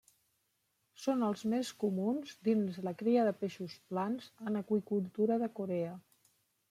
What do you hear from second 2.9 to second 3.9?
cria de peixos